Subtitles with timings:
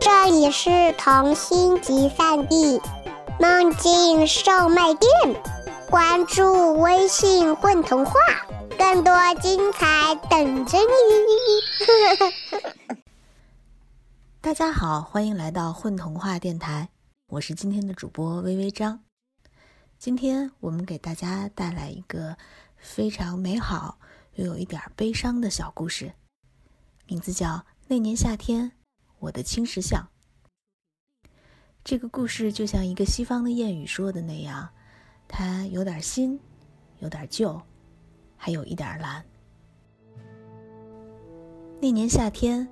[0.00, 2.80] 这里是童心集散地，
[3.40, 5.10] 梦境售卖店。
[5.90, 8.12] 关注微信“混童话”，
[8.78, 10.84] 更多精彩等着你。
[14.40, 16.90] 大家好，欢迎来到混童话电台，
[17.26, 19.00] 我是今天的主播微微张。
[19.98, 22.36] 今天我们给大家带来一个
[22.76, 23.98] 非常美好
[24.34, 26.12] 又有一点悲伤的小故事，
[27.06, 27.48] 名字叫
[27.88, 28.70] 《那年夏天，
[29.22, 30.02] 我的青石像》。
[31.84, 34.68] 这个故事就像一个西方的谚语说的那样，
[35.28, 36.38] 它有点新，
[36.98, 37.60] 有点旧，
[38.36, 39.24] 还有一点蓝。
[41.80, 42.68] 那年夏天，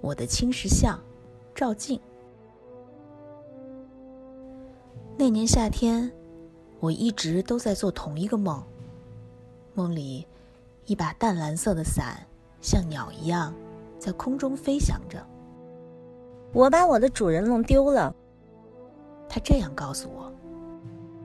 [0.00, 1.00] 我的青石像，
[1.54, 2.00] 照镜。
[5.16, 6.12] 那年夏天。
[6.78, 8.62] 我一直都在做同一个梦，
[9.72, 10.26] 梦里，
[10.84, 12.24] 一把淡蓝色的伞
[12.60, 13.52] 像鸟一样
[13.98, 15.26] 在空中飞翔着。
[16.56, 18.14] 我把我的主人弄丢了，
[19.28, 20.32] 他这样告诉我。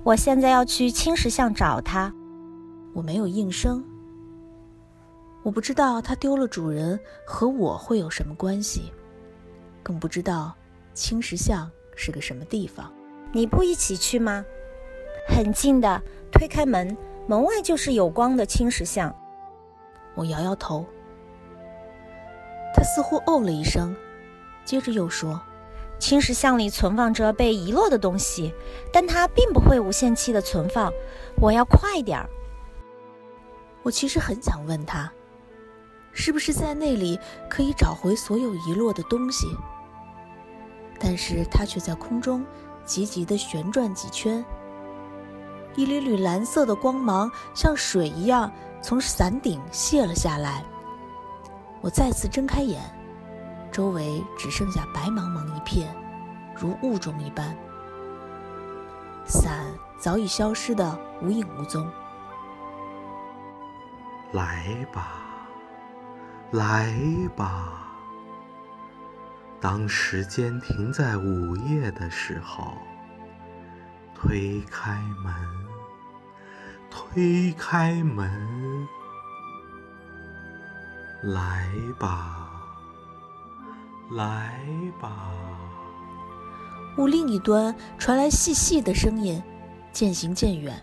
[0.03, 2.13] 我现在要去青石巷找他。
[2.93, 3.81] 我没有应声。
[5.41, 8.91] 我不知道他丢了主人和我会有什么关系，
[9.81, 10.53] 更不知道
[10.93, 12.91] 青石巷是个什么地方。
[13.31, 14.43] 你不一起去吗？
[15.29, 19.15] 很近的，推开门，门外就是有光的青石巷。
[20.13, 20.85] 我摇摇头。
[22.75, 23.95] 他似乎哦了一声，
[24.63, 25.41] 接着又说
[25.99, 28.53] ：“青石巷里存放着被遗落的东西，
[28.91, 30.91] 但它并不会无限期的存放。
[31.41, 32.29] 我要快点儿。”
[33.83, 35.11] 我其实很想问他，
[36.13, 39.47] 是不是在那里可以找回所有遗落的东西？
[40.99, 42.45] 但是他却在空中
[42.85, 44.45] 急急地旋转几圈。
[45.75, 48.51] 一缕缕蓝色的光芒像水一样
[48.83, 50.63] 从伞顶泻了下来。
[51.81, 52.79] 我再次睁开眼，
[53.71, 55.95] 周围只剩下白茫茫一片，
[56.55, 57.55] 如雾中一般。
[59.25, 59.65] 伞
[59.97, 61.89] 早已消失的无影无踪。
[64.33, 65.13] 来吧，
[66.51, 66.93] 来
[67.35, 67.87] 吧。
[69.59, 72.73] 当时间停在午夜的时候，
[74.13, 75.33] 推开门。
[76.89, 78.85] 推开门，
[81.23, 82.50] 来吧，
[84.11, 84.59] 来
[84.99, 85.31] 吧。
[86.97, 89.41] 屋另一端传来细细的声音，
[89.91, 90.81] 渐行渐远。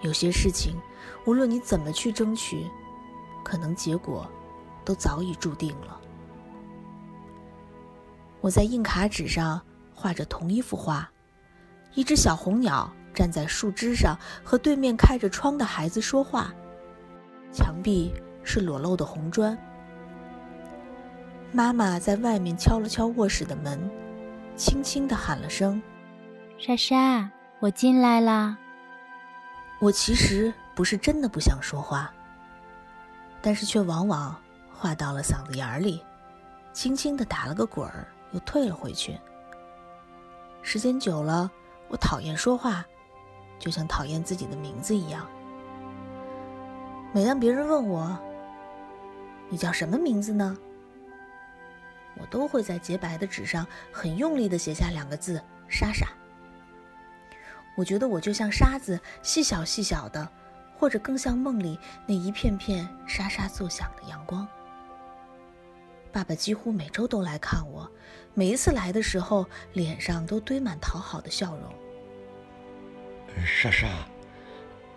[0.00, 0.80] 有些事情，
[1.26, 2.66] 无论你怎么去争取，
[3.44, 4.26] 可能结果
[4.84, 6.00] 都早已注定了。
[8.40, 9.60] 我在硬卡纸上
[9.94, 11.10] 画着同一幅画，
[11.94, 12.90] 一只小红鸟。
[13.14, 16.54] 站在树枝上和对面开着窗的孩子说话，
[17.52, 18.12] 墙壁
[18.44, 19.58] 是裸露的红砖。
[21.50, 23.90] 妈妈在外面敲了敲卧室的门，
[24.54, 25.80] 轻轻地喊了声
[26.58, 28.58] ：“莎莎，我进来啦。”
[29.80, 32.12] 我其实不是真的不想说话，
[33.40, 34.36] 但是却往往
[34.72, 36.04] 话到了嗓子眼里，
[36.72, 39.18] 轻轻地打了个滚儿，又退了回去。
[40.62, 41.50] 时间久了，
[41.88, 42.84] 我讨厌说话。
[43.58, 45.26] 就像讨厌自己的名字一样。
[47.12, 48.16] 每当别人问我
[49.50, 50.56] ：“你叫什么名字呢？”
[52.20, 56.06] 我都会在洁白的纸上很用力的写下两个字：“莎莎。”
[57.76, 60.28] 我觉得我就像沙子，细小细小的，
[60.76, 64.46] 或者更像梦里那一片片沙沙作响的阳光。
[66.10, 67.88] 爸爸几乎每周都来看我，
[68.34, 71.72] 每一次来的时候，脸上都堆满讨好的笑容。
[73.46, 73.86] 莎莎，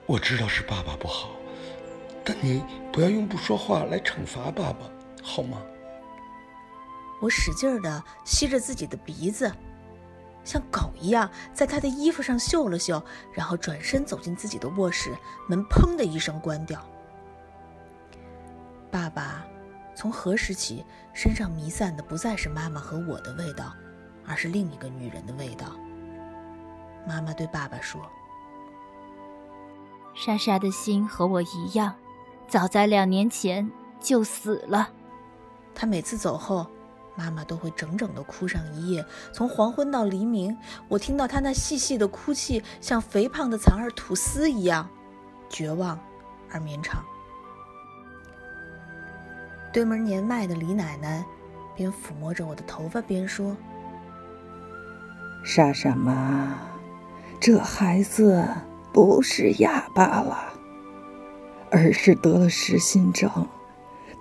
[0.07, 1.29] 我知道是爸爸不好，
[2.25, 4.89] 但你不要用不说话来惩罚爸爸，
[5.21, 5.61] 好吗？
[7.21, 9.49] 我使劲儿的吸着自己的鼻子，
[10.43, 13.01] 像狗一样在他的衣服上嗅了嗅，
[13.31, 15.15] 然后转身走进自己的卧室，
[15.47, 16.83] 门砰的一声关掉。
[18.89, 19.45] 爸爸
[19.95, 20.83] 从何时起，
[21.13, 23.71] 身上弥散的不再是妈妈和我的味道，
[24.25, 25.67] 而是另一个女人的味道。
[27.07, 28.01] 妈妈对爸爸说。
[30.13, 31.95] 莎莎的心和我一样，
[32.47, 34.89] 早在两年前就死了。
[35.73, 36.67] 她每次走后，
[37.15, 40.57] 妈妈都会整整的哭上一夜，从黄昏到黎明。
[40.87, 44.89] 我听到她那细细的哭泣，像肥胖的蚕儿吐丝一样，
[45.49, 45.99] 绝望
[46.51, 47.03] 而绵长。
[49.73, 51.25] 对门年迈的李奶奶
[51.75, 53.55] 边抚摸着我的头发边说
[55.43, 56.57] ：“莎莎妈，
[57.39, 58.47] 这孩子……”
[58.93, 60.51] 不是哑巴了，
[61.69, 63.31] 而是得了失心症，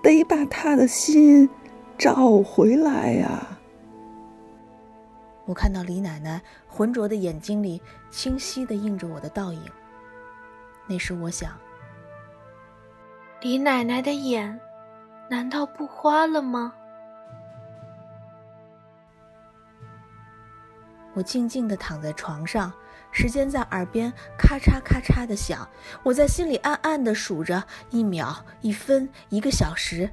[0.01, 1.51] 得把他的心
[2.00, 3.47] 找回来呀！
[5.44, 7.79] 我看到李奶奶浑浊的眼睛里
[8.11, 9.62] 清晰的映着我的倒影。
[10.87, 11.52] 那时我想，
[13.43, 14.58] 李奶奶的眼
[15.29, 16.73] 难道不花了吗？
[21.12, 22.73] 我静静的躺在床上，
[23.12, 25.69] 时间在耳边咔嚓咔嚓的响。
[26.03, 30.11] 我在心里暗暗的数着一秒、一分、一个小时。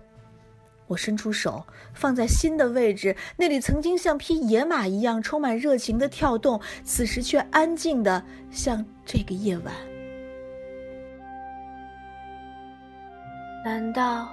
[0.88, 9.74] 我伸出手，放在心的位置，那里曾经像匹野马一样充满热情的跳动，此时却安静的像这个夜晚。
[13.66, 14.30] 难道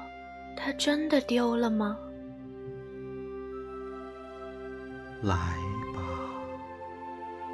[0.56, 1.98] 它真的丢了吗？
[5.22, 5.34] 来
[5.94, 6.00] 吧，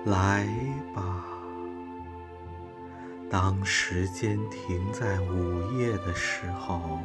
[0.04, 0.46] 来
[0.94, 1.24] 吧。
[3.30, 6.98] 当时间停在午夜的时候。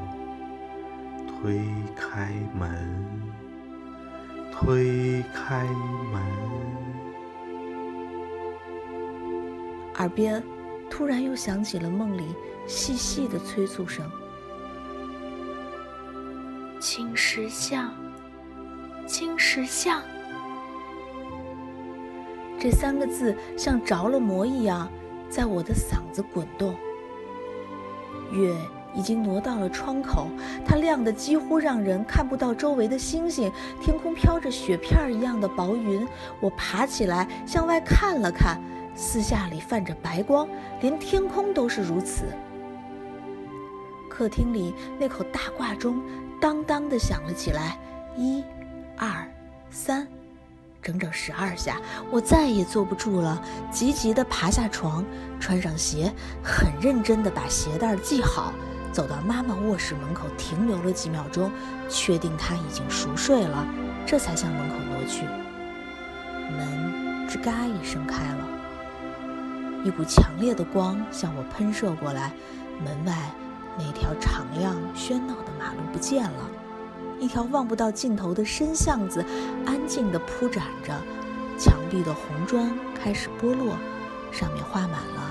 [1.46, 1.62] 推
[1.96, 3.22] 开门，
[4.52, 5.64] 推开
[6.12, 6.24] 门。
[9.98, 10.44] 耳边
[10.90, 12.34] 突然又响起了梦里
[12.66, 14.04] 细细的催促声
[16.82, 17.94] ：“青石巷，
[19.06, 20.02] 青石巷。”
[22.60, 24.90] 这三个字像着了魔一样，
[25.30, 26.76] 在我的嗓子滚动。
[28.32, 28.52] 月。
[28.96, 30.28] 已经挪到了窗口，
[30.66, 33.52] 它亮得几乎让人看不到周围的星星。
[33.82, 36.08] 天空飘着雪片一样的薄云。
[36.40, 38.60] 我爬起来向外看了看，
[38.96, 40.48] 四下里泛着白光，
[40.82, 42.24] 连天空都是如此。
[44.10, 46.02] 客厅里那口大挂钟
[46.40, 47.78] 当当的响了起来，
[48.16, 48.42] 一、
[48.96, 49.30] 二、
[49.70, 50.08] 三，
[50.82, 51.82] 整整十二下。
[52.10, 55.04] 我再也坐不住了，急急地爬下床，
[55.38, 56.10] 穿上鞋，
[56.42, 58.54] 很认真地把鞋带系好。
[58.96, 61.52] 走到妈妈卧室门口，停留了几秒钟，
[61.90, 63.68] 确定她已经熟睡了，
[64.06, 65.26] 这才向门口挪去。
[66.50, 68.48] 门吱嘎一声开了，
[69.84, 72.32] 一股强烈的光向我喷射过来。
[72.86, 73.14] 门外
[73.78, 76.50] 那条敞亮喧闹的马路不见了，
[77.20, 79.26] 一条望不到尽头的深巷子
[79.66, 80.94] 安静地铺展着，
[81.60, 83.78] 墙壁的红砖开始剥落，
[84.32, 85.25] 上面画满了。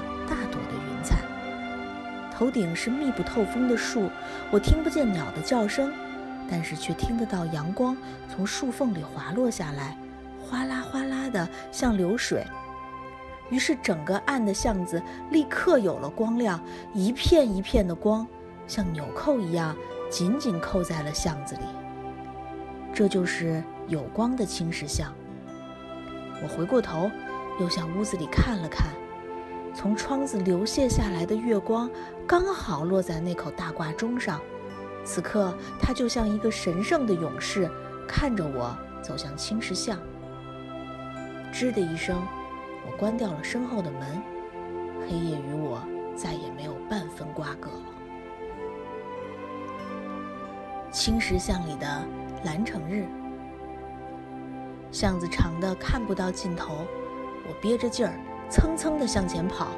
[2.37, 4.11] 头顶是密不透风的树，
[4.51, 5.93] 我听不见鸟的叫声，
[6.51, 7.97] 但是却听得到阳光
[8.29, 9.97] 从树缝里滑落下来，
[10.41, 12.45] 哗啦哗啦的像流水。
[13.51, 15.01] 于是整个暗的巷子
[15.31, 16.61] 立刻有了光亮，
[16.93, 18.27] 一片一片的光，
[18.67, 19.77] 像纽扣一样
[20.11, 21.63] 紧紧扣在了巷子里。
[22.93, 25.13] 这就是有光的青石巷。
[26.43, 27.11] 我回过头，
[27.61, 28.89] 又向屋子里看了看。
[29.75, 31.91] 从窗子流泻下来的月光，
[32.27, 34.41] 刚好落在那口大挂钟上。
[35.05, 37.69] 此刻，它就像一个神圣的勇士，
[38.07, 39.99] 看着我走向青石巷。
[41.53, 42.23] 吱的一声，
[42.87, 44.23] 我关掉了身后的门。
[45.07, 45.83] 黑夜与我
[46.17, 47.77] 再也没有半分瓜葛了。
[50.91, 51.87] 青石巷里的
[52.45, 53.05] 蓝城日，
[54.91, 56.87] 巷子长的看不到尽头，
[57.47, 58.15] 我憋着劲儿。
[58.51, 59.69] 蹭蹭地向前跑，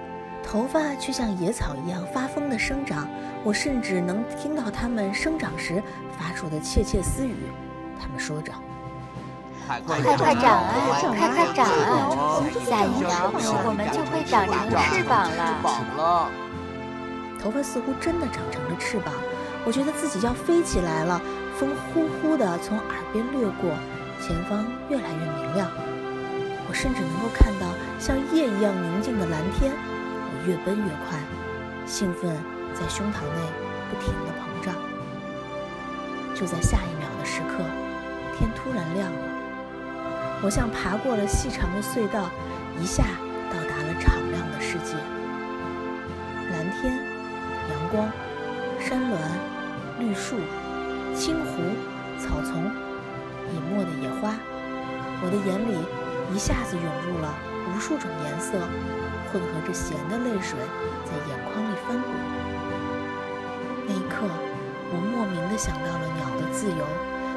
[0.42, 3.08] 头发却像野草一样发疯地生长。
[3.44, 5.82] 我甚至能听到它们生长时
[6.18, 7.34] 发出的窃窃私语。
[8.00, 8.52] 他们说着
[9.66, 10.75] ：“快快快长啊，
[11.16, 12.42] 快快长啊！
[12.66, 13.30] 下一秒
[13.64, 14.54] 我们就会长成
[14.92, 15.30] 翅膀
[15.96, 16.28] 了。”
[17.40, 19.14] 头发似乎真的长成了翅膀，
[19.64, 21.20] 我觉得自己要飞起来了。
[21.56, 23.70] 风呼呼地从耳边掠过，
[24.20, 25.70] 前方越来越明亮。
[26.68, 27.66] 我甚至能够看到
[27.99, 31.18] 像夜一样宁静的蓝天，我越奔越快，
[31.87, 32.37] 兴奋
[32.75, 33.40] 在胸膛内
[33.88, 34.75] 不停地膨胀。
[36.35, 37.62] 就在下一秒的时刻，
[38.37, 39.18] 天突然亮了，
[40.42, 42.28] 我像爬过了细长的隧道，
[42.82, 43.04] 一下
[43.49, 44.94] 到达了敞亮的世界。
[46.50, 46.99] 蓝天、
[47.70, 48.11] 阳光、
[48.80, 49.16] 山峦、
[49.99, 50.37] 绿树、
[51.14, 51.62] 青湖、
[52.18, 52.64] 草丛、
[53.54, 54.35] 隐没的野花，
[55.23, 56.05] 我的眼里。
[56.35, 57.35] 一下子涌入了
[57.75, 58.59] 无数种颜色，
[59.33, 60.59] 混合着咸的泪水
[61.04, 62.12] 在眼眶里翻滚。
[63.87, 64.26] 那一刻，
[64.90, 66.85] 我莫名的想到了鸟的自由，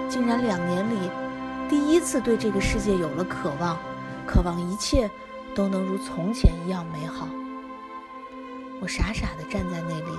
[0.10, 1.10] 竟然两年里
[1.70, 3.78] 第一次对这个世界有了渴望，
[4.26, 5.10] 渴望一切
[5.54, 7.28] 都能如从前一样美好。
[8.82, 10.18] 我傻傻的站在那里，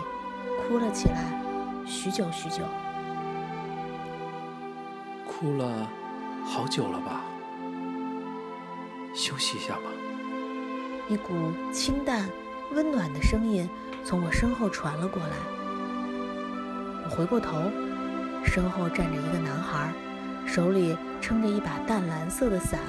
[0.69, 1.43] 哭了起来，
[1.87, 2.63] 许久许久，
[5.27, 5.89] 哭了
[6.45, 7.25] 好久了吧。
[9.21, 9.83] 休息一下吧。
[11.07, 12.27] 一股清淡、
[12.73, 13.69] 温暖的声音
[14.03, 15.37] 从我身后传了过来。
[17.05, 17.71] 我回过头，
[18.43, 19.93] 身后站着一个男孩，
[20.47, 22.81] 手里撑着一把淡蓝色的伞，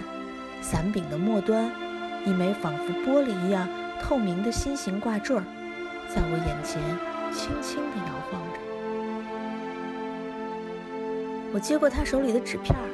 [0.61, 1.69] 伞柄的末端，
[2.25, 3.67] 一枚仿佛玻璃一样
[4.01, 5.35] 透明的心形挂坠，
[6.07, 6.81] 在我眼前
[7.33, 8.59] 轻轻地摇晃着。
[11.53, 12.87] 我接过他手里的纸片儿，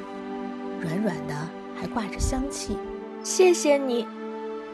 [0.82, 1.34] 软软的，
[1.80, 2.76] 还挂着香气。
[3.22, 4.06] 谢谢你，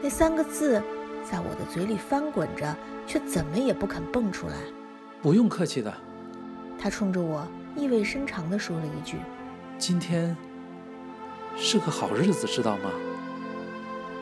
[0.01, 0.81] 那三个字
[1.29, 2.75] 在我的嘴里翻滚着，
[3.05, 4.53] 却怎么也不肯蹦出来。
[5.21, 5.93] 不用客气的，
[6.79, 9.17] 他冲着我意味深长地说了一句
[9.77, 10.35] ：“今天
[11.57, 12.91] 是个好日子，知道吗？”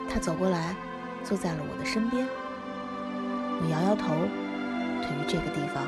[0.10, 0.76] 他走过来，
[1.24, 2.26] 坐在了我的身边。
[3.62, 4.16] 我摇摇头，
[5.02, 5.84] 对于这个地方，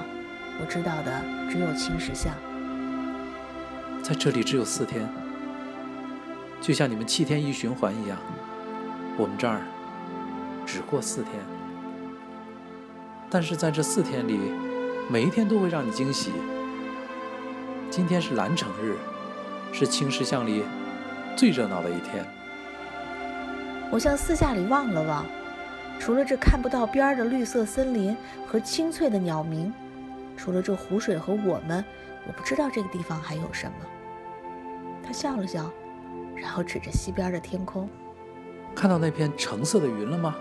[0.60, 2.34] 我知道的只有青石巷。
[4.04, 5.10] 在这里只有四天，
[6.66, 8.18] 就像你们七天一循环一样，
[9.20, 9.62] 我们这儿
[10.66, 11.34] 只过四天。
[13.30, 14.40] 但是在这四天里，
[15.08, 16.32] 每一天都会让你惊喜。
[17.92, 18.96] 今天是蓝城日，
[19.72, 20.64] 是青石巷里
[21.38, 22.26] 最热闹的一天。
[23.92, 25.24] 我向四下里望了望，
[26.00, 28.18] 除了这看不到边儿的绿色森林
[28.48, 29.72] 和清脆的鸟鸣，
[30.36, 31.86] 除了这湖水和我们，
[32.26, 33.86] 我不知道这个地方还有什么。
[35.04, 35.72] 他笑了笑，
[36.36, 37.90] 然后指着西边的天空
[38.76, 40.36] ：“看到那片橙色的云了吗？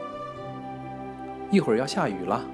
[1.51, 2.45] 一会儿要下雨了。”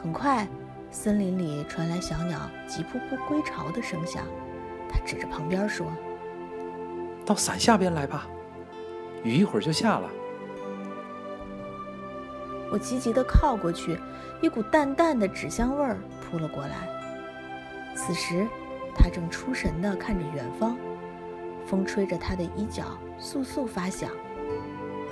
[0.00, 0.46] 很快。
[0.90, 4.24] 森林里传来小鸟急扑扑归巢的声响，
[4.88, 5.86] 他指着旁边说
[7.26, 8.26] ：“到伞下边来吧，
[9.22, 10.08] 雨一会儿就下了。”
[12.72, 13.98] 我急急地靠过去，
[14.40, 16.88] 一股淡淡的纸香味儿扑了过来。
[17.94, 18.46] 此时，
[18.94, 20.78] 他正出神地看着远方，
[21.68, 22.84] 风吹着他的衣角
[23.20, 24.10] 簌簌发响。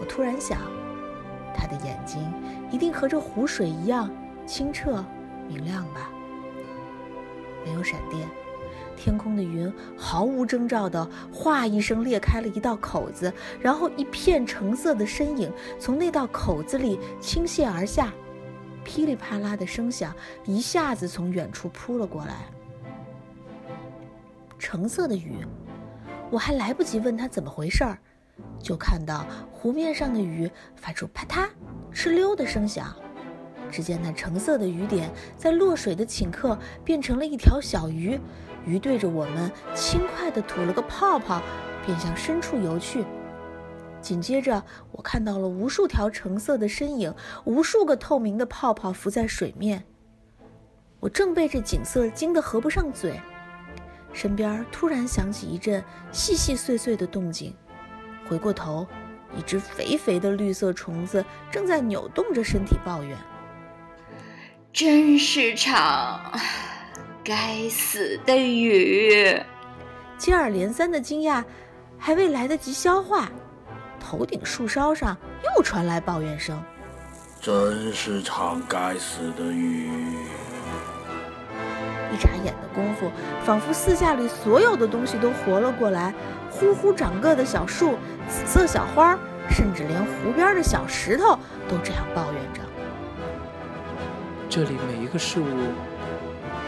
[0.00, 0.58] 我突然想，
[1.54, 2.22] 他的眼睛
[2.70, 4.10] 一定和这湖水一样
[4.46, 5.04] 清澈。
[5.48, 6.10] 明亮吧，
[7.64, 8.28] 没有闪电，
[8.96, 18.12] 天空的云毫无征兆的“哗”一声裂开了一道口子，然后一片橙色的身影从那道口子里倾泻而下，
[18.82, 20.12] 噼里啪啦的声响
[20.44, 22.46] 一下子从远处扑了过来。
[24.58, 25.46] 橙色的雨，
[26.30, 27.98] 我还来不及问他怎么回事儿，
[28.58, 31.48] 就看到湖面上的鱼发出啪嗒、
[31.92, 32.94] 哧溜的声响。
[33.70, 38.18] 只见那橙色的雨点在落水的顷刻变成了一条小鱼，
[38.64, 41.42] 鱼对着我们轻快地吐了个泡泡，
[41.84, 43.04] 便向深处游去。
[44.00, 47.12] 紧接着，我看到了无数条橙色的身影，
[47.44, 49.84] 无数个透明的泡泡浮在水面。
[51.00, 53.20] 我正被这景色惊得合不上嘴，
[54.16, 57.54] 身边突然响起一阵细细碎碎的动静，
[58.26, 58.86] 回过头，
[59.36, 63.14] 一只肥肥的绿色虫子正在扭动着身体抱怨。
[64.72, 66.32] 真是场
[67.22, 69.38] 该死的雨！
[70.16, 71.44] 接二连三的惊讶
[71.98, 73.30] 还未来得及消化，
[74.00, 76.58] 头顶树梢上又传来抱怨声
[77.38, 79.90] ：“真是场该死的雨！”
[82.16, 83.10] 一眨眼的功夫，
[83.44, 86.14] 仿佛四下里所有的东西都活了过来，
[86.50, 87.96] 呼呼长个的小树、
[88.26, 89.18] 紫色小花，
[89.50, 92.60] 甚至连湖边的小石头都这样抱怨着。
[94.48, 95.44] 这里每一个事物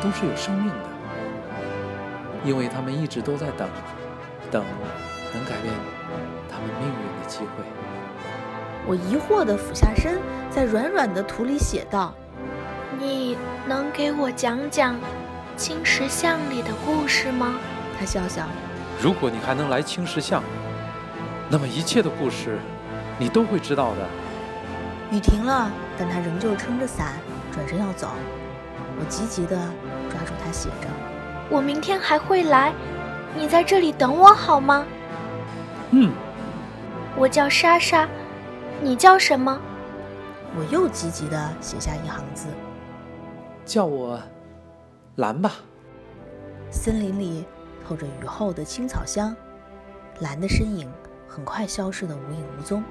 [0.02, 0.84] 都是有生命的，
[2.44, 3.66] 因为他们一直都在等，
[4.50, 4.62] 等
[5.32, 5.72] 能改变
[6.50, 7.64] 他们命运的机会。
[8.86, 10.18] 我疑惑地俯下身，
[10.50, 12.12] 在软软的土里写道
[13.00, 14.94] ：“你能给我讲讲
[15.58, 17.56] 青石巷里的故事吗？”
[17.98, 18.46] 他笑笑
[19.02, 20.42] ：“如果你还能来青石巷，
[21.50, 22.58] 那么一切的故事
[23.18, 24.08] 你都会知道的。”
[25.10, 27.12] 雨停了，但他仍旧撑着伞。
[27.52, 28.08] 转身要走，
[29.00, 29.56] 我急急地
[30.10, 30.86] 抓住他，写着
[31.50, 32.72] ：“我明天还会来，
[33.34, 34.86] 你在这里等我好吗
[35.90, 36.12] ？”“嗯。
[37.16, 38.06] ”“我叫莎莎，
[38.80, 39.58] 你叫什么？”
[40.56, 42.46] 我又急急地写下一行字
[43.66, 44.20] ：“叫我
[45.18, 45.56] 蓝吧。”
[46.70, 47.44] 森林里
[47.84, 49.34] 透着雨后的青草香，
[50.20, 50.90] 蓝的身影
[51.26, 52.82] 很快消失得无影无踪。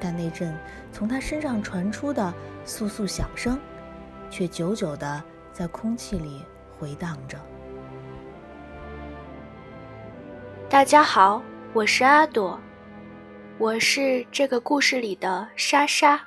[0.00, 0.54] 但那阵
[0.92, 2.32] 从他身上传出的
[2.66, 3.58] 簌簌响声，
[4.28, 6.42] 却久久地在空气里
[6.78, 7.38] 回荡着。
[10.68, 11.40] 大家好，
[11.72, 12.58] 我是阿朵，
[13.56, 16.20] 我是这个故事里的莎莎。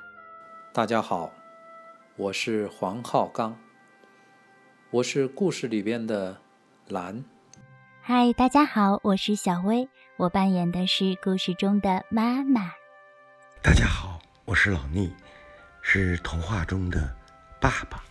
[0.71, 1.31] 大家好，
[2.15, 3.55] 我是黄浩刚，
[4.89, 6.37] 我是故事里边的
[6.87, 7.21] 蓝。
[8.01, 12.71] 嗨，大家好，我是小薇，我扮演的是故事中的妈妈。
[13.61, 15.11] 大家好，我是老聂，
[15.81, 17.13] 是童话中的
[17.59, 18.01] 爸爸。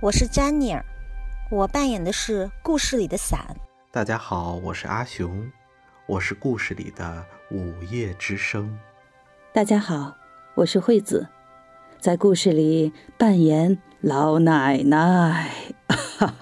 [0.00, 0.84] 我是詹妮儿，
[1.50, 3.56] 我扮演的是故事里的伞。
[3.90, 5.50] 大家好，我是阿雄，
[6.06, 8.78] 我是故事里的午夜之声。
[9.52, 10.16] 大家好，
[10.54, 11.26] 我是惠子，
[11.98, 15.50] 在故事里扮演老奶奶。
[15.88, 16.32] 哈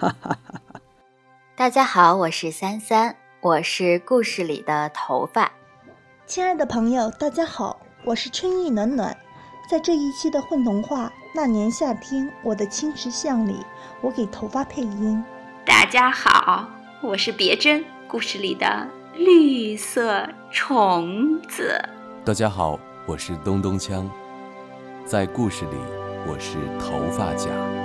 [1.55, 5.51] 大家好，我是三三，我是故事里的头发。
[6.27, 9.17] 亲爱的朋友，大家好，我是春意暖暖，
[9.67, 13.65] 在这一期的混童话《那年夏天，我的青石巷》里，
[14.01, 15.23] 我给头发配音。
[15.65, 16.69] 大家好，
[17.01, 21.81] 我是别针，故事里的绿色虫子。
[22.23, 24.07] 大家好，我是东东锵，
[25.05, 25.77] 在故事里
[26.29, 27.76] 我是头发甲。